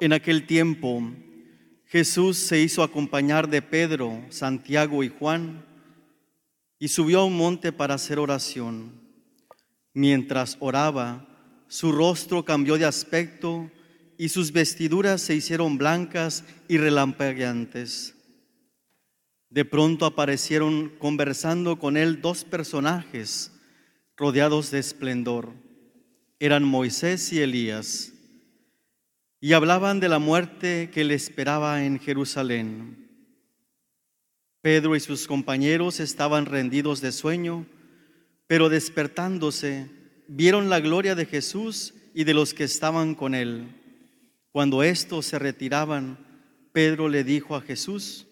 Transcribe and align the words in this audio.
En 0.00 0.12
aquel 0.12 0.46
tiempo, 0.46 1.02
Jesús 1.86 2.38
se 2.38 2.60
hizo 2.60 2.84
acompañar 2.84 3.48
de 3.48 3.62
Pedro, 3.62 4.24
Santiago 4.28 5.02
y 5.02 5.08
Juan 5.08 5.64
y 6.78 6.88
subió 6.88 7.20
a 7.20 7.24
un 7.24 7.36
monte 7.36 7.72
para 7.72 7.94
hacer 7.94 8.20
oración. 8.20 8.92
Mientras 9.94 10.56
oraba, 10.60 11.26
su 11.66 11.90
rostro 11.90 12.44
cambió 12.44 12.78
de 12.78 12.84
aspecto 12.84 13.70
y 14.16 14.28
sus 14.28 14.52
vestiduras 14.52 15.20
se 15.20 15.34
hicieron 15.34 15.78
blancas 15.78 16.44
y 16.68 16.78
relampagueantes. 16.78 18.14
De 19.50 19.64
pronto 19.64 20.06
aparecieron 20.06 20.90
conversando 20.98 21.78
con 21.78 21.96
él 21.96 22.20
dos 22.20 22.44
personajes 22.44 23.50
rodeados 24.16 24.70
de 24.70 24.78
esplendor. 24.78 25.52
Eran 26.38 26.62
Moisés 26.62 27.32
y 27.32 27.40
Elías, 27.40 28.12
y 29.40 29.52
hablaban 29.52 30.00
de 30.00 30.08
la 30.08 30.18
muerte 30.18 30.90
que 30.92 31.04
le 31.04 31.14
esperaba 31.14 31.84
en 31.84 31.98
Jerusalén. 32.00 33.08
Pedro 34.60 34.96
y 34.96 35.00
sus 35.00 35.26
compañeros 35.26 36.00
estaban 36.00 36.46
rendidos 36.46 37.00
de 37.00 37.12
sueño, 37.12 37.66
pero 38.48 38.68
despertándose, 38.68 39.88
vieron 40.26 40.68
la 40.68 40.80
gloria 40.80 41.14
de 41.14 41.26
Jesús 41.26 41.94
y 42.14 42.24
de 42.24 42.34
los 42.34 42.52
que 42.52 42.64
estaban 42.64 43.14
con 43.14 43.34
él. 43.34 43.68
Cuando 44.50 44.82
estos 44.82 45.26
se 45.26 45.38
retiraban, 45.38 46.18
Pedro 46.72 47.08
le 47.08 47.22
dijo 47.22 47.54
a 47.54 47.60
Jesús, 47.60 48.26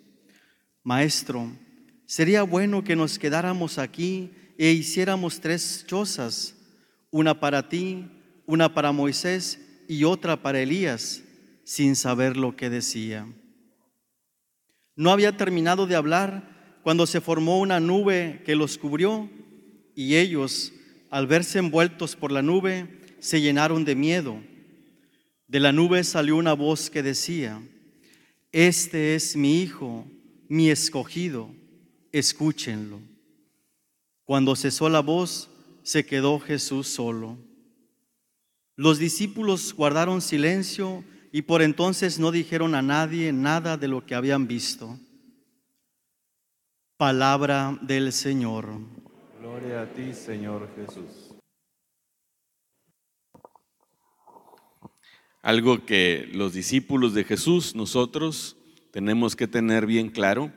Maestro, 0.82 1.52
sería 2.04 2.42
bueno 2.42 2.82
que 2.82 2.96
nos 2.96 3.18
quedáramos 3.18 3.78
aquí 3.78 4.32
e 4.58 4.72
hiciéramos 4.72 5.40
tres 5.40 5.84
chozas, 5.86 6.56
una 7.10 7.38
para 7.38 7.68
ti, 7.68 8.10
una 8.46 8.74
para 8.74 8.90
Moisés 8.90 9.65
y 9.88 10.04
otra 10.04 10.42
para 10.42 10.60
Elías, 10.60 11.22
sin 11.64 11.96
saber 11.96 12.36
lo 12.36 12.56
que 12.56 12.70
decía. 12.70 13.26
No 14.94 15.10
había 15.10 15.36
terminado 15.36 15.86
de 15.86 15.96
hablar 15.96 16.80
cuando 16.82 17.06
se 17.06 17.20
formó 17.20 17.60
una 17.60 17.80
nube 17.80 18.42
que 18.44 18.54
los 18.54 18.78
cubrió 18.78 19.28
y 19.94 20.16
ellos, 20.16 20.72
al 21.10 21.26
verse 21.26 21.58
envueltos 21.58 22.16
por 22.16 22.32
la 22.32 22.42
nube, 22.42 23.00
se 23.18 23.40
llenaron 23.40 23.84
de 23.84 23.94
miedo. 23.94 24.40
De 25.48 25.60
la 25.60 25.72
nube 25.72 26.04
salió 26.04 26.36
una 26.36 26.52
voz 26.52 26.90
que 26.90 27.02
decía, 27.02 27.60
Este 28.52 29.14
es 29.14 29.36
mi 29.36 29.62
Hijo 29.62 30.06
mi 30.48 30.70
escogido, 30.70 31.50
escúchenlo. 32.12 33.00
Cuando 34.24 34.56
cesó 34.56 34.88
la 34.88 35.00
voz, 35.00 35.50
se 35.82 36.04
quedó 36.04 36.38
Jesús 36.38 36.88
solo. 36.88 37.38
Los 38.76 38.98
discípulos 38.98 39.72
guardaron 39.74 40.20
silencio 40.20 41.02
y 41.32 41.42
por 41.42 41.62
entonces 41.62 42.18
no 42.18 42.30
dijeron 42.30 42.74
a 42.74 42.82
nadie 42.82 43.32
nada 43.32 43.78
de 43.78 43.88
lo 43.88 44.04
que 44.04 44.14
habían 44.14 44.46
visto. 44.46 44.98
Palabra 46.98 47.78
del 47.80 48.12
Señor. 48.12 48.68
Gloria 49.40 49.82
a 49.82 49.86
ti, 49.86 50.12
Señor 50.12 50.68
Jesús. 50.76 51.34
Algo 55.40 55.86
que 55.86 56.28
los 56.34 56.52
discípulos 56.52 57.14
de 57.14 57.24
Jesús, 57.24 57.74
nosotros, 57.74 58.56
tenemos 58.90 59.36
que 59.36 59.46
tener 59.46 59.86
bien 59.86 60.10
claro 60.10 60.52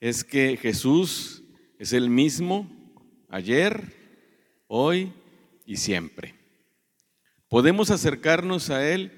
es 0.00 0.22
que 0.24 0.58
Jesús 0.58 1.44
es 1.78 1.92
el 1.92 2.10
mismo 2.10 2.68
ayer, 3.28 3.94
hoy 4.66 5.12
y 5.64 5.76
siempre. 5.76 6.41
Podemos 7.52 7.90
acercarnos 7.90 8.70
a 8.70 8.90
Él 8.90 9.12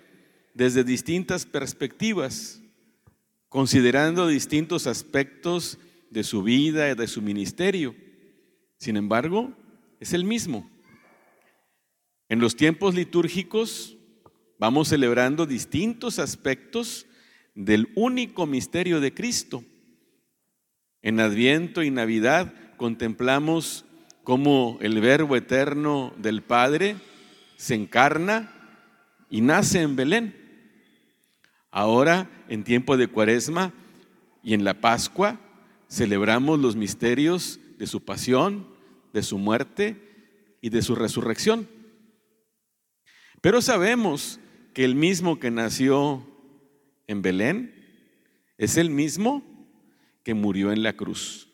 desde 0.54 0.82
distintas 0.82 1.46
perspectivas, 1.46 2.60
considerando 3.48 4.26
distintos 4.26 4.88
aspectos 4.88 5.78
de 6.10 6.24
su 6.24 6.42
vida 6.42 6.90
y 6.90 6.96
de 6.96 7.06
su 7.06 7.22
ministerio. 7.22 7.94
Sin 8.76 8.96
embargo, 8.96 9.52
es 10.00 10.14
el 10.14 10.24
mismo. 10.24 10.68
En 12.28 12.40
los 12.40 12.56
tiempos 12.56 12.96
litúrgicos 12.96 13.96
vamos 14.58 14.88
celebrando 14.88 15.46
distintos 15.46 16.18
aspectos 16.18 17.06
del 17.54 17.86
único 17.94 18.46
misterio 18.46 18.98
de 18.98 19.14
Cristo. 19.14 19.62
En 21.02 21.20
Adviento 21.20 21.84
y 21.84 21.92
Navidad 21.92 22.52
contemplamos 22.78 23.84
cómo 24.24 24.76
el 24.80 25.00
Verbo 25.00 25.36
eterno 25.36 26.12
del 26.18 26.42
Padre 26.42 26.96
se 27.64 27.74
encarna 27.74 28.52
y 29.30 29.40
nace 29.40 29.80
en 29.80 29.96
Belén. 29.96 30.36
Ahora, 31.70 32.28
en 32.50 32.62
tiempo 32.62 32.98
de 32.98 33.08
Cuaresma 33.08 33.72
y 34.42 34.52
en 34.52 34.64
la 34.64 34.82
Pascua, 34.82 35.40
celebramos 35.88 36.58
los 36.60 36.76
misterios 36.76 37.58
de 37.78 37.86
su 37.86 38.04
pasión, 38.04 38.68
de 39.14 39.22
su 39.22 39.38
muerte 39.38 39.96
y 40.60 40.68
de 40.68 40.82
su 40.82 40.94
resurrección. 40.94 41.66
Pero 43.40 43.62
sabemos 43.62 44.40
que 44.74 44.84
el 44.84 44.94
mismo 44.94 45.40
que 45.40 45.50
nació 45.50 46.22
en 47.06 47.22
Belén 47.22 47.74
es 48.58 48.76
el 48.76 48.90
mismo 48.90 49.42
que 50.22 50.34
murió 50.34 50.70
en 50.70 50.82
la 50.82 50.92
cruz 50.92 51.48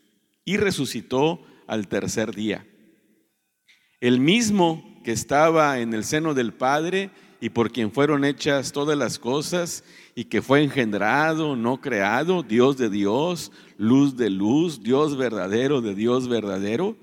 y 0.45 0.57
resucitó 0.57 1.47
al 1.69 1.87
tercer 1.87 2.35
día. 2.35 2.67
El 4.01 4.19
mismo 4.19 4.90
que 5.03 5.13
estaba 5.13 5.79
en 5.81 5.95
el 5.95 6.05
seno 6.05 6.35
del 6.35 6.53
Padre 6.53 7.11
y 7.41 7.51
por 7.51 7.73
quien 7.73 7.91
fueron 7.91 8.25
hechas 8.25 8.73
todas 8.73 8.97
las 8.97 9.19
cosas 9.19 9.83
y 10.15 10.25
que 10.25 10.43
fue 10.43 10.63
engendrado, 10.63 11.57
no 11.57 11.81
creado, 11.81 12.43
Dios 12.43 12.77
de 12.77 12.91
Dios, 12.91 13.51
luz 13.79 14.17
de 14.17 14.29
luz, 14.29 14.83
Dios 14.83 15.17
verdadero 15.17 15.81
de 15.81 15.95
Dios 15.95 16.29
verdadero, 16.29 16.97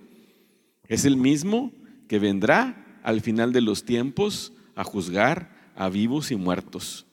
es 0.88 1.06
el 1.06 1.18
mismo 1.18 1.72
que 2.08 2.20
vendrá 2.20 3.00
al 3.04 3.22
final 3.22 3.52
de 3.52 3.62
los 3.62 3.84
tiempos 3.84 4.54
a 4.76 4.84
juzgar 4.84 5.72
a 5.76 5.90
vivos 5.90 6.32
y 6.32 6.36
muertos. 6.36 7.06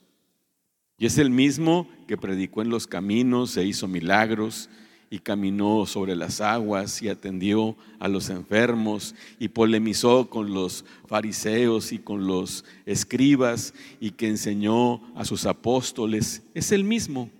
Y 0.98 1.06
es 1.06 1.18
el 1.18 1.30
mismo 1.30 1.88
que 2.06 2.16
predicó 2.16 2.62
en 2.62 2.68
los 2.68 2.86
caminos 2.86 3.56
e 3.56 3.64
hizo 3.64 3.88
milagros 3.88 4.68
y 5.14 5.20
caminó 5.20 5.86
sobre 5.86 6.16
las 6.16 6.40
aguas 6.40 7.00
y 7.00 7.08
atendió 7.08 7.76
a 8.00 8.08
los 8.08 8.30
enfermos 8.30 9.14
y 9.38 9.46
polemizó 9.46 10.28
con 10.28 10.52
los 10.52 10.84
fariseos 11.06 11.92
y 11.92 12.00
con 12.00 12.26
los 12.26 12.64
escribas 12.84 13.74
y 14.00 14.10
que 14.10 14.26
enseñó 14.26 15.00
a 15.14 15.24
sus 15.24 15.46
apóstoles. 15.46 16.42
Es 16.52 16.72
el 16.72 16.82
mismo. 16.82 17.30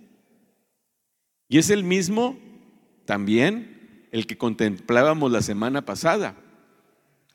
Y 1.49 1.59
es 1.59 1.69
el 1.69 1.83
mismo 1.83 2.39
también 3.07 4.07
el 4.13 4.29
que 4.29 4.39
contemplábamos 4.39 5.33
la 5.33 5.43
semana 5.43 5.85
pasada. 5.85 6.37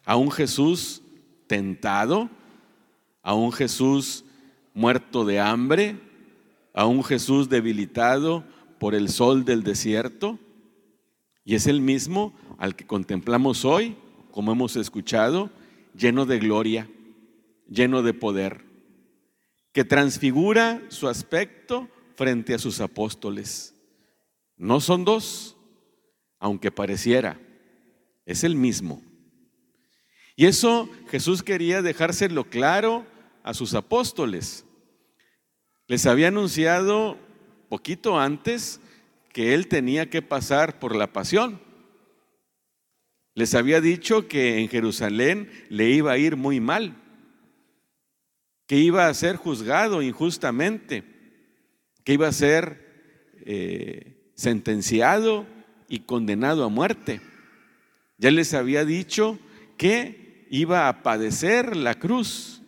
A 0.05 0.15
un 0.15 0.31
Jesús 0.31 1.01
tentado, 1.47 2.29
a 3.23 3.33
un 3.33 3.51
Jesús 3.51 4.23
muerto 4.73 5.25
de 5.25 5.41
hambre, 5.41 5.99
a 6.73 6.85
un 6.85 7.03
Jesús 7.03 7.49
debilitado 7.49 8.45
por 8.79 8.95
el 8.95 9.09
sol 9.09 9.45
del 9.45 9.63
desierto 9.63 10.39
y 11.43 11.55
es 11.55 11.67
el 11.67 11.81
mismo 11.81 12.33
al 12.57 12.75
que 12.75 12.85
contemplamos 12.85 13.65
hoy, 13.65 13.97
como 14.31 14.51
hemos 14.51 14.75
escuchado, 14.75 15.49
lleno 15.95 16.25
de 16.25 16.39
gloria, 16.39 16.89
lleno 17.67 18.03
de 18.03 18.13
poder, 18.13 18.63
que 19.71 19.83
transfigura 19.83 20.81
su 20.89 21.07
aspecto 21.07 21.89
frente 22.15 22.53
a 22.53 22.59
sus 22.59 22.79
apóstoles. 22.81 23.75
No 24.57 24.79
son 24.79 25.05
dos, 25.05 25.57
aunque 26.39 26.71
pareciera, 26.71 27.39
es 28.25 28.43
el 28.43 28.55
mismo. 28.55 29.01
Y 30.35 30.45
eso 30.45 30.89
Jesús 31.09 31.43
quería 31.43 31.81
dejárselo 31.81 32.45
claro 32.45 33.05
a 33.43 33.53
sus 33.53 33.73
apóstoles. 33.73 34.65
Les 35.87 36.05
había 36.05 36.27
anunciado 36.27 37.17
poquito 37.69 38.19
antes 38.19 38.81
que 39.31 39.53
él 39.53 39.67
tenía 39.67 40.09
que 40.09 40.21
pasar 40.21 40.79
por 40.79 40.95
la 40.95 41.13
pasión. 41.13 41.61
Les 43.35 43.55
había 43.55 43.79
dicho 43.79 44.27
que 44.27 44.59
en 44.59 44.67
Jerusalén 44.67 45.49
le 45.69 45.91
iba 45.91 46.11
a 46.11 46.17
ir 46.17 46.35
muy 46.35 46.59
mal, 46.59 46.95
que 48.67 48.77
iba 48.77 49.07
a 49.07 49.13
ser 49.13 49.37
juzgado 49.37 50.01
injustamente, 50.01 51.03
que 52.03 52.13
iba 52.13 52.27
a 52.27 52.33
ser 52.33 53.33
eh, 53.45 54.31
sentenciado 54.35 55.45
y 55.87 55.99
condenado 55.99 56.65
a 56.65 56.69
muerte. 56.69 57.21
Ya 58.17 58.31
les 58.31 58.53
había 58.53 58.83
dicho 58.83 59.39
que 59.77 60.45
iba 60.49 60.89
a 60.89 61.03
padecer 61.03 61.77
la 61.77 61.95
cruz 61.95 62.61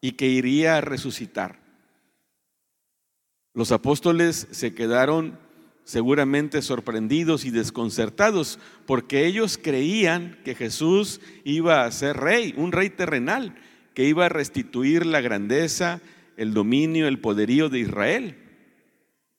y 0.00 0.12
que 0.12 0.26
iría 0.26 0.78
a 0.78 0.80
resucitar. 0.80 1.59
Los 3.52 3.72
apóstoles 3.72 4.46
se 4.52 4.74
quedaron 4.74 5.38
seguramente 5.84 6.62
sorprendidos 6.62 7.44
y 7.44 7.50
desconcertados 7.50 8.60
porque 8.86 9.26
ellos 9.26 9.58
creían 9.60 10.38
que 10.44 10.54
Jesús 10.54 11.20
iba 11.42 11.84
a 11.84 11.90
ser 11.90 12.16
rey, 12.16 12.54
un 12.56 12.70
rey 12.70 12.90
terrenal, 12.90 13.56
que 13.92 14.04
iba 14.04 14.26
a 14.26 14.28
restituir 14.28 15.04
la 15.04 15.20
grandeza, 15.20 16.00
el 16.36 16.54
dominio, 16.54 17.08
el 17.08 17.18
poderío 17.18 17.68
de 17.68 17.80
Israel, 17.80 18.36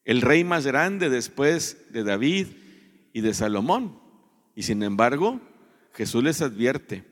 el 0.04 0.22
rey 0.22 0.44
más 0.44 0.66
grande 0.66 1.10
después 1.10 1.78
de 1.92 2.04
David 2.04 2.48
y 3.14 3.22
de 3.22 3.34
Salomón. 3.34 3.98
Y 4.54 4.64
sin 4.64 4.84
embargo, 4.84 5.40
Jesús 5.94 6.22
les 6.22 6.42
advierte, 6.42 7.06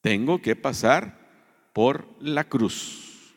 tengo 0.00 0.42
que 0.42 0.56
pasar 0.56 1.20
por 1.72 2.08
la 2.20 2.44
cruz, 2.44 3.32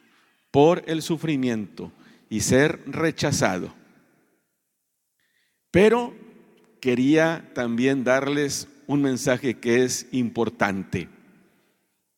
por 0.50 0.82
el 0.88 1.04
sufrimiento 1.04 1.92
y 2.34 2.42
ser 2.42 2.82
rechazado. 2.88 3.72
Pero 5.70 6.16
quería 6.82 7.52
también 7.54 8.04
darles 8.04 8.68
un 8.88 9.04
mensaje 9.04 9.60
que 9.60 9.84
es 9.84 10.08
importante. 10.12 11.10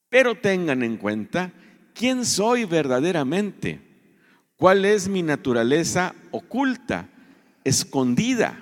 Pero 0.07 0.35
tengan 0.35 0.83
en 0.83 0.95
cuenta 0.95 1.51
quién 1.93 2.23
soy 2.23 2.63
verdaderamente, 2.63 3.81
cuál 4.55 4.85
es 4.85 5.09
mi 5.09 5.21
naturaleza 5.21 6.15
oculta, 6.31 7.09
escondida, 7.65 8.57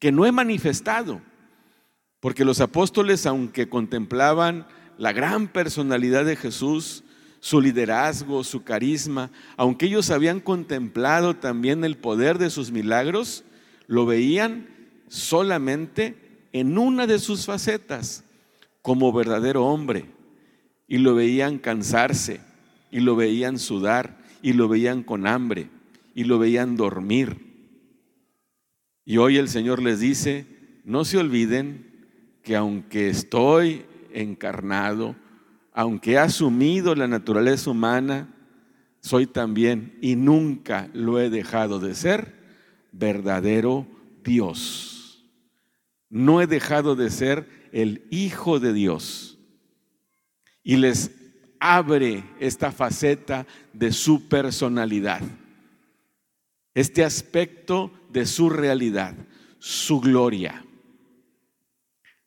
que 0.00 0.10
no 0.10 0.26
he 0.26 0.32
manifestado. 0.32 1.22
Porque 2.18 2.44
los 2.44 2.60
apóstoles, 2.60 3.26
aunque 3.26 3.68
contemplaban 3.68 4.66
la 4.96 5.12
gran 5.12 5.46
personalidad 5.46 6.24
de 6.24 6.34
Jesús, 6.34 7.04
su 7.40 7.60
liderazgo, 7.60 8.42
su 8.44 8.64
carisma, 8.64 9.30
aunque 9.56 9.86
ellos 9.86 10.10
habían 10.10 10.40
contemplado 10.40 11.36
también 11.36 11.84
el 11.84 11.96
poder 11.96 12.38
de 12.38 12.50
sus 12.50 12.70
milagros, 12.70 13.44
lo 13.86 14.06
veían 14.06 14.68
solamente 15.08 16.16
en 16.52 16.78
una 16.78 17.06
de 17.06 17.18
sus 17.18 17.46
facetas, 17.46 18.24
como 18.82 19.12
verdadero 19.12 19.66
hombre, 19.66 20.06
y 20.86 20.98
lo 20.98 21.14
veían 21.14 21.58
cansarse, 21.58 22.40
y 22.90 23.00
lo 23.00 23.16
veían 23.16 23.58
sudar, 23.58 24.18
y 24.42 24.54
lo 24.54 24.68
veían 24.68 25.02
con 25.02 25.26
hambre, 25.26 25.68
y 26.14 26.24
lo 26.24 26.38
veían 26.38 26.76
dormir. 26.76 27.48
Y 29.04 29.18
hoy 29.18 29.36
el 29.36 29.48
Señor 29.48 29.82
les 29.82 30.00
dice, 30.00 30.46
no 30.84 31.04
se 31.04 31.18
olviden 31.18 31.86
que 32.42 32.56
aunque 32.56 33.08
estoy 33.10 33.84
encarnado, 34.12 35.16
aunque 35.78 36.14
he 36.14 36.18
asumido 36.18 36.96
la 36.96 37.06
naturaleza 37.06 37.70
humana, 37.70 38.34
soy 39.00 39.28
también 39.28 39.96
y 40.02 40.16
nunca 40.16 40.90
lo 40.92 41.20
he 41.20 41.30
dejado 41.30 41.78
de 41.78 41.94
ser 41.94 42.34
verdadero 42.90 43.86
Dios. 44.24 45.24
No 46.10 46.42
he 46.42 46.48
dejado 46.48 46.96
de 46.96 47.10
ser 47.10 47.68
el 47.70 48.08
Hijo 48.10 48.58
de 48.58 48.72
Dios. 48.72 49.38
Y 50.64 50.78
les 50.78 51.12
abre 51.60 52.24
esta 52.40 52.72
faceta 52.72 53.46
de 53.72 53.92
su 53.92 54.26
personalidad, 54.28 55.22
este 56.74 57.04
aspecto 57.04 57.92
de 58.10 58.26
su 58.26 58.50
realidad, 58.50 59.14
su 59.60 60.00
gloria. 60.00 60.64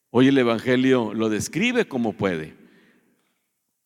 Hoy 0.09 0.29
el 0.29 0.37
Evangelio 0.37 1.13
lo 1.13 1.27
describe 1.27 1.89
como 1.89 2.13
puede. 2.13 2.60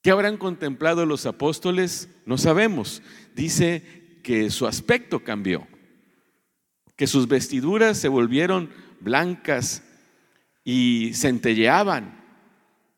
¿Qué 0.05 0.11
habrán 0.11 0.37
contemplado 0.37 1.03
los 1.07 1.25
apóstoles? 1.25 2.09
No 2.27 2.37
sabemos. 2.37 3.01
Dice 3.33 4.19
que 4.21 4.51
su 4.51 4.67
aspecto 4.67 5.23
cambió, 5.23 5.67
que 6.95 7.07
sus 7.07 7.27
vestiduras 7.27 7.97
se 7.97 8.07
volvieron 8.07 8.69
blancas 8.99 9.83
y 10.63 11.11
centelleaban. 11.15 12.23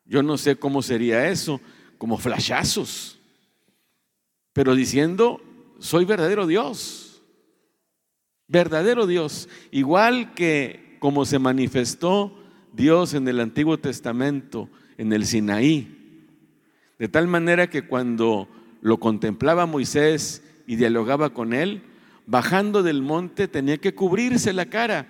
Yo 0.04 0.22
no 0.22 0.36
sé 0.36 0.56
cómo 0.56 0.82
sería 0.82 1.30
eso, 1.30 1.62
como 1.96 2.18
flashazos, 2.18 3.18
pero 4.52 4.74
diciendo, 4.74 5.40
soy 5.78 6.04
verdadero 6.04 6.46
Dios, 6.46 7.22
verdadero 8.48 9.06
Dios, 9.06 9.48
igual 9.70 10.34
que 10.34 10.98
como 11.00 11.24
se 11.24 11.38
manifestó 11.38 12.38
Dios 12.74 13.14
en 13.14 13.26
el 13.28 13.40
Antiguo 13.40 13.78
Testamento, 13.78 14.68
en 14.98 15.14
el 15.14 15.24
Sinaí. 15.24 15.97
De 16.98 17.08
tal 17.08 17.28
manera 17.28 17.70
que 17.70 17.82
cuando 17.82 18.48
lo 18.80 18.98
contemplaba 18.98 19.66
Moisés 19.66 20.42
y 20.66 20.76
dialogaba 20.76 21.30
con 21.30 21.52
él, 21.52 21.82
bajando 22.26 22.82
del 22.82 23.02
monte 23.02 23.48
tenía 23.48 23.78
que 23.78 23.94
cubrirse 23.94 24.52
la 24.52 24.66
cara, 24.66 25.06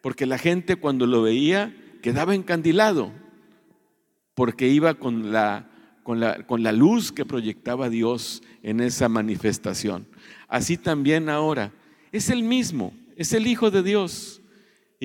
porque 0.00 0.26
la 0.26 0.38
gente 0.38 0.76
cuando 0.76 1.06
lo 1.06 1.22
veía 1.22 1.74
quedaba 2.02 2.34
encandilado, 2.34 3.10
porque 4.34 4.68
iba 4.68 4.94
con 4.94 5.32
la, 5.32 5.70
con 6.02 6.20
la, 6.20 6.46
con 6.46 6.62
la 6.62 6.72
luz 6.72 7.10
que 7.10 7.24
proyectaba 7.24 7.88
Dios 7.88 8.42
en 8.62 8.80
esa 8.80 9.08
manifestación. 9.08 10.06
Así 10.48 10.76
también 10.76 11.28
ahora, 11.28 11.72
es 12.12 12.28
el 12.28 12.42
mismo, 12.42 12.92
es 13.16 13.32
el 13.32 13.46
Hijo 13.46 13.70
de 13.70 13.82
Dios 13.82 14.42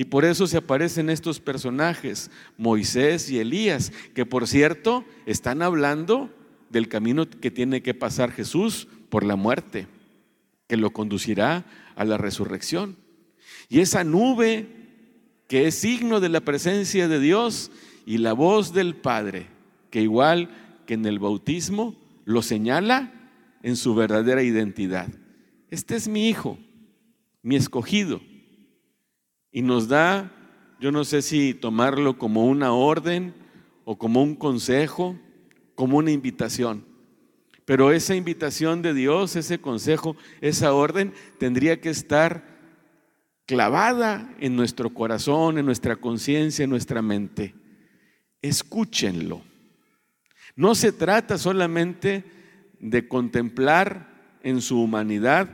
y 0.00 0.06
por 0.06 0.24
eso 0.24 0.46
se 0.46 0.56
aparecen 0.56 1.10
estos 1.10 1.40
personajes, 1.40 2.30
Moisés 2.56 3.30
y 3.30 3.38
Elías, 3.38 3.92
que 4.14 4.24
por 4.24 4.48
cierto 4.48 5.04
están 5.26 5.60
hablando 5.60 6.30
del 6.70 6.88
camino 6.88 7.28
que 7.28 7.50
tiene 7.50 7.82
que 7.82 7.92
pasar 7.92 8.32
Jesús 8.32 8.88
por 9.10 9.24
la 9.24 9.36
muerte, 9.36 9.88
que 10.68 10.78
lo 10.78 10.94
conducirá 10.94 11.66
a 11.96 12.06
la 12.06 12.16
resurrección. 12.16 12.96
Y 13.68 13.80
esa 13.80 14.02
nube 14.02 14.68
que 15.48 15.66
es 15.66 15.74
signo 15.74 16.20
de 16.20 16.30
la 16.30 16.40
presencia 16.40 17.06
de 17.06 17.20
Dios 17.20 17.70
y 18.06 18.16
la 18.16 18.32
voz 18.32 18.72
del 18.72 18.94
Padre, 18.96 19.48
que 19.90 20.00
igual 20.00 20.48
que 20.86 20.94
en 20.94 21.04
el 21.04 21.18
bautismo 21.18 21.94
lo 22.24 22.40
señala 22.40 23.12
en 23.62 23.76
su 23.76 23.94
verdadera 23.94 24.42
identidad. 24.42 25.10
Este 25.70 25.94
es 25.94 26.08
mi 26.08 26.30
hijo, 26.30 26.58
mi 27.42 27.56
escogido 27.56 28.22
y 29.52 29.62
nos 29.62 29.88
da, 29.88 30.32
yo 30.80 30.92
no 30.92 31.04
sé 31.04 31.22
si 31.22 31.54
tomarlo 31.54 32.18
como 32.18 32.46
una 32.46 32.72
orden 32.72 33.34
o 33.84 33.98
como 33.98 34.22
un 34.22 34.34
consejo, 34.34 35.18
como 35.74 35.98
una 35.98 36.10
invitación. 36.10 36.84
Pero 37.64 37.92
esa 37.92 38.14
invitación 38.14 38.82
de 38.82 38.94
Dios, 38.94 39.36
ese 39.36 39.60
consejo, 39.60 40.16
esa 40.40 40.72
orden 40.72 41.12
tendría 41.38 41.80
que 41.80 41.90
estar 41.90 42.44
clavada 43.46 44.34
en 44.38 44.56
nuestro 44.56 44.94
corazón, 44.94 45.58
en 45.58 45.66
nuestra 45.66 45.96
conciencia, 45.96 46.64
en 46.64 46.70
nuestra 46.70 47.02
mente. 47.02 47.54
Escúchenlo. 48.42 49.42
No 50.56 50.74
se 50.74 50.92
trata 50.92 51.38
solamente 51.38 52.24
de 52.80 53.06
contemplar 53.08 54.38
en 54.42 54.60
su 54.60 54.80
humanidad 54.80 55.48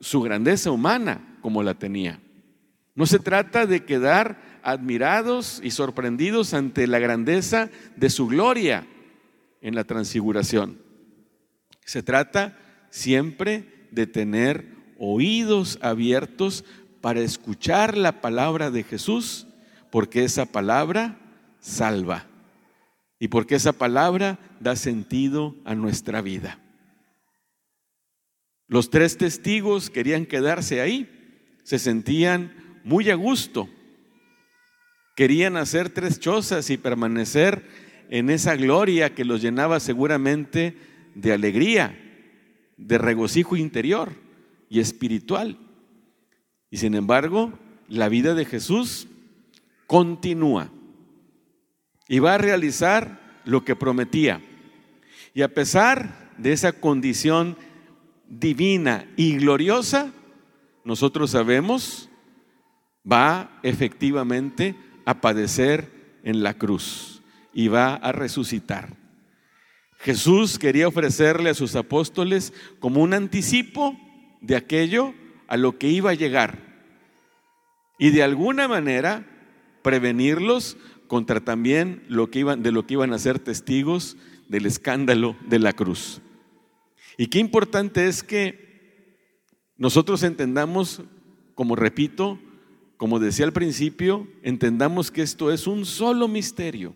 su 0.00 0.20
grandeza 0.20 0.70
humana 0.70 1.38
como 1.40 1.62
la 1.62 1.74
tenía. 1.74 2.20
No 2.96 3.04
se 3.06 3.18
trata 3.18 3.66
de 3.66 3.84
quedar 3.84 4.40
admirados 4.62 5.60
y 5.62 5.70
sorprendidos 5.70 6.54
ante 6.54 6.86
la 6.86 6.98
grandeza 6.98 7.70
de 7.94 8.10
su 8.10 8.26
gloria 8.26 8.86
en 9.60 9.74
la 9.74 9.84
transfiguración. 9.84 10.80
Se 11.84 12.02
trata 12.02 12.58
siempre 12.90 13.88
de 13.92 14.06
tener 14.06 14.74
oídos 14.98 15.78
abiertos 15.82 16.64
para 17.02 17.20
escuchar 17.20 17.98
la 17.98 18.22
palabra 18.22 18.70
de 18.70 18.82
Jesús, 18.82 19.46
porque 19.90 20.24
esa 20.24 20.46
palabra 20.46 21.18
salva 21.60 22.26
y 23.18 23.28
porque 23.28 23.56
esa 23.56 23.72
palabra 23.72 24.38
da 24.58 24.74
sentido 24.74 25.54
a 25.64 25.74
nuestra 25.74 26.22
vida. 26.22 26.58
Los 28.68 28.88
tres 28.88 29.18
testigos 29.18 29.90
querían 29.90 30.24
quedarse 30.26 30.80
ahí, 30.80 31.58
se 31.62 31.78
sentían 31.78 32.65
muy 32.86 33.10
a 33.10 33.16
gusto. 33.16 33.68
Querían 35.16 35.56
hacer 35.56 35.90
tres 35.90 36.20
chozas 36.20 36.70
y 36.70 36.76
permanecer 36.76 37.64
en 38.10 38.30
esa 38.30 38.54
gloria 38.54 39.12
que 39.12 39.24
los 39.24 39.42
llenaba 39.42 39.80
seguramente 39.80 40.76
de 41.16 41.32
alegría, 41.32 41.98
de 42.76 42.98
regocijo 42.98 43.56
interior 43.56 44.12
y 44.70 44.78
espiritual. 44.78 45.58
Y 46.70 46.76
sin 46.76 46.94
embargo, 46.94 47.58
la 47.88 48.08
vida 48.08 48.34
de 48.34 48.44
Jesús 48.44 49.08
continúa. 49.88 50.70
y 52.08 52.20
va 52.20 52.34
a 52.34 52.38
realizar 52.38 53.40
lo 53.44 53.64
que 53.64 53.74
prometía. 53.74 54.40
Y 55.34 55.42
a 55.42 55.52
pesar 55.52 56.30
de 56.38 56.52
esa 56.52 56.72
condición 56.72 57.56
divina 58.28 59.10
y 59.16 59.38
gloriosa, 59.38 60.12
nosotros 60.84 61.32
sabemos, 61.32 62.08
va 63.10 63.58
efectivamente 63.62 64.74
a 65.04 65.20
padecer 65.20 66.18
en 66.24 66.42
la 66.42 66.54
cruz 66.54 67.22
y 67.52 67.68
va 67.68 67.94
a 67.94 68.12
resucitar. 68.12 68.96
Jesús 69.98 70.58
quería 70.58 70.88
ofrecerle 70.88 71.50
a 71.50 71.54
sus 71.54 71.74
apóstoles 71.74 72.52
como 72.80 73.02
un 73.02 73.14
anticipo 73.14 73.98
de 74.40 74.56
aquello 74.56 75.14
a 75.48 75.56
lo 75.56 75.78
que 75.78 75.88
iba 75.88 76.10
a 76.10 76.14
llegar 76.14 76.66
y 77.98 78.10
de 78.10 78.22
alguna 78.22 78.68
manera 78.68 79.26
prevenirlos 79.82 80.76
contra 81.06 81.40
también 81.40 82.02
lo 82.08 82.30
que 82.30 82.40
iban, 82.40 82.62
de 82.62 82.72
lo 82.72 82.86
que 82.86 82.94
iban 82.94 83.12
a 83.12 83.18
ser 83.18 83.38
testigos 83.38 84.16
del 84.48 84.66
escándalo 84.66 85.36
de 85.48 85.58
la 85.58 85.72
cruz. 85.72 86.20
Y 87.16 87.28
qué 87.28 87.38
importante 87.38 88.06
es 88.06 88.22
que 88.22 88.66
nosotros 89.78 90.22
entendamos, 90.22 91.02
como 91.54 91.76
repito, 91.76 92.38
como 92.96 93.18
decía 93.18 93.44
al 93.44 93.52
principio, 93.52 94.26
entendamos 94.42 95.10
que 95.10 95.22
esto 95.22 95.52
es 95.52 95.66
un 95.66 95.84
solo 95.84 96.28
misterio. 96.28 96.94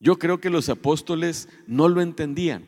Yo 0.00 0.18
creo 0.18 0.40
que 0.40 0.50
los 0.50 0.68
apóstoles 0.68 1.48
no 1.66 1.88
lo 1.88 2.00
entendían. 2.00 2.66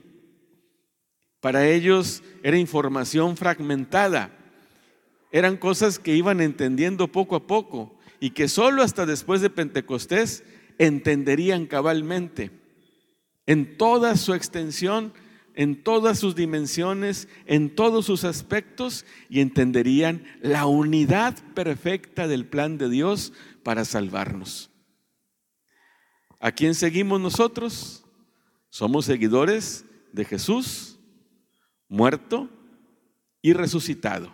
Para 1.40 1.68
ellos 1.68 2.22
era 2.42 2.58
información 2.58 3.36
fragmentada. 3.36 4.36
Eran 5.30 5.56
cosas 5.56 5.98
que 5.98 6.16
iban 6.16 6.40
entendiendo 6.40 7.08
poco 7.08 7.36
a 7.36 7.46
poco 7.46 7.94
y 8.18 8.30
que 8.30 8.48
solo 8.48 8.82
hasta 8.82 9.06
después 9.06 9.40
de 9.40 9.50
Pentecostés 9.50 10.42
entenderían 10.78 11.66
cabalmente 11.66 12.50
en 13.46 13.76
toda 13.76 14.16
su 14.16 14.34
extensión, 14.34 15.12
en 15.60 15.82
todas 15.82 16.18
sus 16.18 16.34
dimensiones, 16.34 17.28
en 17.44 17.74
todos 17.74 18.06
sus 18.06 18.24
aspectos 18.24 19.04
y 19.28 19.40
entenderían 19.40 20.24
la 20.40 20.64
unidad 20.64 21.36
perfecta 21.52 22.26
del 22.26 22.46
plan 22.46 22.78
de 22.78 22.88
Dios 22.88 23.34
para 23.62 23.84
salvarnos. 23.84 24.70
¿A 26.40 26.50
quién 26.52 26.74
seguimos 26.74 27.20
nosotros? 27.20 28.06
Somos 28.70 29.04
seguidores 29.04 29.84
de 30.14 30.24
Jesús, 30.24 30.98
muerto 31.90 32.48
y 33.42 33.52
resucitado. 33.52 34.32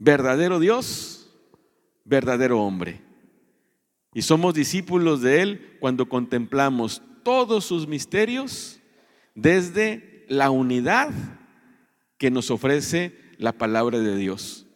Verdadero 0.00 0.58
Dios, 0.58 1.32
verdadero 2.04 2.60
hombre. 2.60 3.02
Y 4.14 4.22
somos 4.22 4.52
discípulos 4.54 5.20
de 5.20 5.42
Él 5.42 5.76
cuando 5.78 6.08
contemplamos 6.08 7.02
todos 7.22 7.64
sus 7.64 7.86
misterios 7.86 8.80
desde 9.34 10.24
la 10.28 10.50
unidad 10.50 11.10
que 12.18 12.30
nos 12.30 12.50
ofrece 12.50 13.18
la 13.38 13.52
palabra 13.52 13.98
de 13.98 14.16
Dios. 14.16 14.66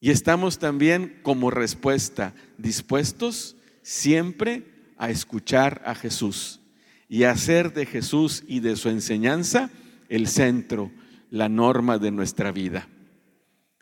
Y 0.00 0.10
estamos 0.10 0.58
también 0.58 1.20
como 1.22 1.50
respuesta 1.50 2.34
dispuestos 2.58 3.56
siempre 3.82 4.64
a 4.96 5.10
escuchar 5.10 5.82
a 5.84 5.94
Jesús 5.94 6.60
y 7.08 7.24
a 7.24 7.32
hacer 7.32 7.72
de 7.72 7.86
Jesús 7.86 8.42
y 8.46 8.60
de 8.60 8.76
su 8.76 8.88
enseñanza 8.88 9.70
el 10.08 10.28
centro, 10.28 10.90
la 11.30 11.48
norma 11.48 11.98
de 11.98 12.10
nuestra 12.10 12.52
vida. 12.52 12.88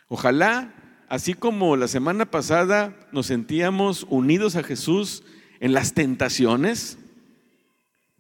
Ojalá, 0.09 0.75
así 1.09 1.35
como 1.35 1.77
la 1.77 1.89
semana 1.89 2.31
pasada 2.31 3.09
nos 3.13 3.27
sentíamos 3.27 4.07
unidos 4.11 4.57
a 4.57 4.63
Jesús 4.63 5.23
en 5.61 5.73
las 5.73 5.95
tentaciones, 5.95 6.99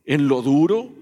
en 0.05 0.29
lo 0.29 0.43
duro, 0.43 0.93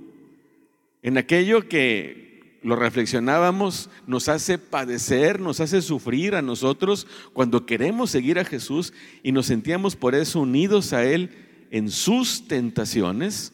en 1.03 1.19
aquello 1.19 1.69
que 1.69 2.29
lo 2.63 2.77
reflexionábamos, 2.77 3.89
nos 4.07 4.29
hace 4.29 4.59
padecer, 4.59 5.41
nos 5.41 5.61
hace 5.61 5.81
sufrir 5.81 6.35
a 6.35 6.43
nosotros 6.43 7.07
cuando 7.33 7.67
queremos 7.67 8.11
seguir 8.11 8.39
a 8.39 8.45
Jesús 8.45 8.93
y 9.23 9.33
nos 9.33 9.47
sentíamos 9.47 9.97
por 9.97 10.15
eso 10.15 10.41
unidos 10.41 10.93
a 10.93 11.05
Él 11.05 11.31
en 11.71 11.91
sus 11.91 12.49
tentaciones, 12.49 13.53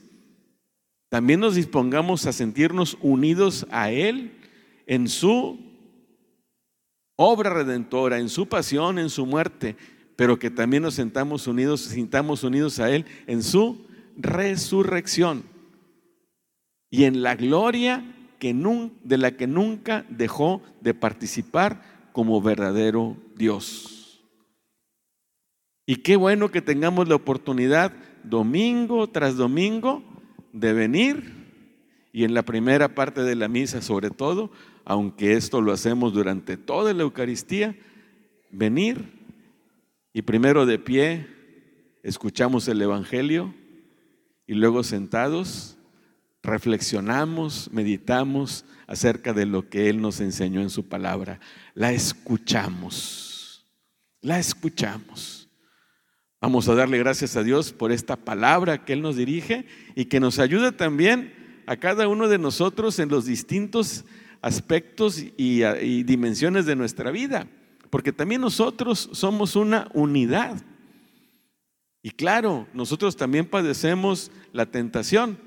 también 1.10 1.40
nos 1.40 1.54
dispongamos 1.54 2.26
a 2.26 2.32
sentirnos 2.32 2.96
unidos 3.00 3.66
a 3.70 3.90
Él 3.90 4.32
en 4.86 5.08
su 5.08 5.60
obra 7.16 7.50
redentora, 7.50 8.18
en 8.18 8.28
su 8.28 8.48
pasión, 8.48 8.98
en 8.98 9.10
su 9.10 9.26
muerte, 9.26 9.76
pero 10.16 10.38
que 10.38 10.50
también 10.50 10.82
nos 10.82 10.94
sentamos 10.94 11.46
unidos, 11.46 11.82
sintamos 11.82 12.42
unidos 12.42 12.80
a 12.80 12.90
Él 12.90 13.04
en 13.26 13.42
su 13.42 13.86
resurrección 14.16 15.53
y 16.94 17.06
en 17.06 17.24
la 17.24 17.34
gloria 17.34 18.04
de 18.38 19.18
la 19.18 19.36
que 19.36 19.46
nunca 19.46 20.04
dejó 20.10 20.62
de 20.80 20.94
participar 20.94 21.82
como 22.12 22.40
verdadero 22.40 23.16
Dios. 23.36 24.22
Y 25.86 25.96
qué 25.96 26.14
bueno 26.14 26.52
que 26.52 26.62
tengamos 26.62 27.08
la 27.08 27.16
oportunidad 27.16 27.92
domingo 28.22 29.08
tras 29.08 29.36
domingo 29.36 30.04
de 30.52 30.72
venir 30.72 31.32
y 32.12 32.22
en 32.22 32.32
la 32.32 32.44
primera 32.44 32.94
parte 32.94 33.22
de 33.22 33.34
la 33.34 33.48
misa 33.48 33.82
sobre 33.82 34.10
todo, 34.10 34.52
aunque 34.84 35.32
esto 35.32 35.60
lo 35.60 35.72
hacemos 35.72 36.12
durante 36.12 36.56
toda 36.56 36.92
la 36.92 37.02
Eucaristía, 37.02 37.74
venir 38.52 39.04
y 40.12 40.22
primero 40.22 40.64
de 40.64 40.78
pie 40.78 41.26
escuchamos 42.04 42.68
el 42.68 42.80
Evangelio 42.80 43.52
y 44.46 44.54
luego 44.54 44.84
sentados 44.84 45.74
reflexionamos, 46.44 47.70
meditamos 47.72 48.64
acerca 48.86 49.32
de 49.32 49.46
lo 49.46 49.68
que 49.68 49.88
Él 49.88 50.00
nos 50.00 50.20
enseñó 50.20 50.60
en 50.60 50.70
su 50.70 50.86
palabra. 50.86 51.40
La 51.74 51.92
escuchamos, 51.92 53.66
la 54.20 54.38
escuchamos. 54.38 55.48
Vamos 56.40 56.68
a 56.68 56.74
darle 56.74 56.98
gracias 56.98 57.36
a 57.36 57.42
Dios 57.42 57.72
por 57.72 57.90
esta 57.90 58.16
palabra 58.16 58.84
que 58.84 58.92
Él 58.92 59.00
nos 59.00 59.16
dirige 59.16 59.66
y 59.96 60.04
que 60.04 60.20
nos 60.20 60.38
ayuda 60.38 60.72
también 60.72 61.62
a 61.66 61.76
cada 61.76 62.06
uno 62.06 62.28
de 62.28 62.38
nosotros 62.38 62.98
en 62.98 63.08
los 63.08 63.24
distintos 63.24 64.04
aspectos 64.42 65.24
y, 65.38 66.02
dimensiones 66.02 66.66
de 66.66 66.76
nuestra 66.76 67.10
vida, 67.10 67.48
porque 67.88 68.12
también 68.12 68.42
nosotros 68.42 69.08
somos 69.12 69.56
una 69.56 69.88
unidad. 69.94 70.62
Y 72.02 72.10
claro, 72.10 72.68
nosotros 72.74 73.16
también 73.16 73.46
padecemos 73.46 74.30
la 74.52 74.66
tentación, 74.66 75.38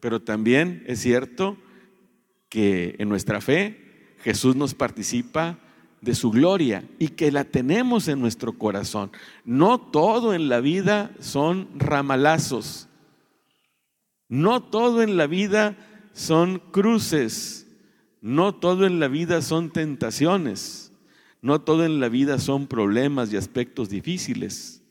pero 0.00 0.22
también 0.22 0.84
es 0.86 1.00
cierto 1.00 1.56
que 2.48 2.96
en 2.98 3.08
nuestra 3.08 3.40
fe 3.40 4.14
Jesús 4.20 4.56
nos 4.56 4.74
participa 4.74 5.58
de 6.00 6.14
su 6.14 6.30
gloria 6.30 6.84
y 6.98 7.08
que 7.08 7.30
la 7.32 7.44
tenemos 7.44 8.08
en 8.08 8.20
nuestro 8.20 8.58
corazón. 8.58 9.10
No 9.44 9.80
todo 9.80 10.34
en 10.34 10.48
la 10.48 10.60
vida 10.60 11.12
son 11.20 11.68
ramalazos. 11.74 12.88
No 14.28 14.62
todo 14.62 15.02
en 15.02 15.16
la 15.16 15.26
vida 15.26 15.76
son 16.12 16.60
cruces. 16.70 17.66
No 18.20 18.54
todo 18.54 18.86
en 18.86 19.00
la 19.00 19.08
vida 19.08 19.42
son 19.42 19.70
tentaciones. 19.70 20.92
No 21.42 21.60
todo 21.60 21.84
en 21.84 22.00
la 22.00 22.08
vida 22.08 22.38
son 22.38 22.66
problemas 22.66 23.32
y 23.32 23.36
aspectos 23.36 23.88
difíciles. 23.88 24.82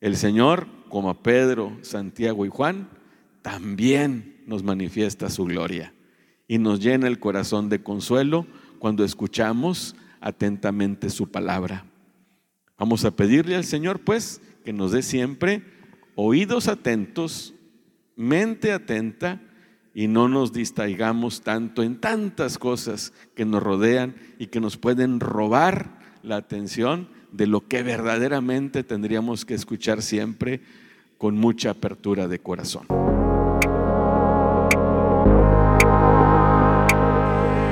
El 0.00 0.16
Señor, 0.16 0.66
como 0.88 1.10
a 1.10 1.22
Pedro, 1.22 1.76
Santiago 1.82 2.46
y 2.46 2.48
Juan, 2.48 2.88
también 3.44 4.42
nos 4.46 4.62
manifiesta 4.62 5.28
su 5.28 5.44
gloria 5.44 5.92
y 6.48 6.56
nos 6.56 6.80
llena 6.80 7.08
el 7.08 7.18
corazón 7.18 7.68
de 7.68 7.82
consuelo 7.82 8.46
cuando 8.78 9.04
escuchamos 9.04 9.94
atentamente 10.22 11.10
su 11.10 11.30
palabra. 11.30 11.84
Vamos 12.78 13.04
a 13.04 13.10
pedirle 13.10 13.54
al 13.54 13.64
Señor, 13.64 14.00
pues, 14.00 14.40
que 14.64 14.72
nos 14.72 14.92
dé 14.92 15.02
siempre 15.02 15.62
oídos 16.14 16.68
atentos, 16.68 17.52
mente 18.16 18.72
atenta 18.72 19.42
y 19.92 20.08
no 20.08 20.30
nos 20.30 20.54
distraigamos 20.54 21.42
tanto 21.42 21.82
en 21.82 22.00
tantas 22.00 22.56
cosas 22.56 23.12
que 23.34 23.44
nos 23.44 23.62
rodean 23.62 24.16
y 24.38 24.46
que 24.46 24.60
nos 24.60 24.78
pueden 24.78 25.20
robar 25.20 25.98
la 26.22 26.36
atención 26.36 27.10
de 27.30 27.46
lo 27.46 27.68
que 27.68 27.82
verdaderamente 27.82 28.84
tendríamos 28.84 29.44
que 29.44 29.52
escuchar 29.52 30.00
siempre 30.00 30.62
con 31.18 31.36
mucha 31.36 31.70
apertura 31.70 32.26
de 32.26 32.38
corazón. 32.38 33.03